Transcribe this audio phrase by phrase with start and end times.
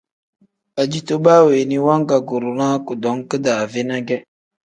[0.81, 4.17] Ajito baa weeni wangaguurinaa kudom kidaave ne ge.